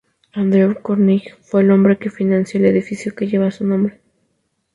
Andrew 0.33 0.73
Carnegie 0.83 1.29
fue 1.43 1.61
el 1.61 1.69
hombre 1.69 1.99
que 1.99 2.09
financió 2.09 2.59
el 2.59 2.65
edificio 2.65 3.13
que 3.13 3.27
lleva 3.27 3.51
su 3.51 3.67
nombre. 3.67 4.01